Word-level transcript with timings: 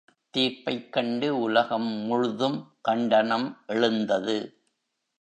தீர்ப்பைக் 0.29 0.93
கண்டு 0.93 1.39
உலகம் 1.39 1.87
முழுதும் 2.07 2.73
கண்டனம் 2.81 3.63
எழுந்தது. 3.67 4.37